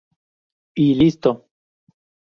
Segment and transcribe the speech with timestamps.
[0.73, 1.45] Y listo